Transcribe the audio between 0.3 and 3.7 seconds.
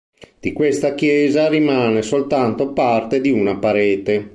Di questa chiesa rimane soltanto parte di una